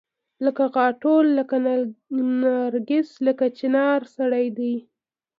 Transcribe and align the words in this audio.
لکه 0.45 0.63
غاټول 0.75 1.25
لکه 1.39 1.55
نرګس 2.41 3.09
لکه 3.27 3.45
چنارسړی 3.59 4.45
دی 4.57 4.75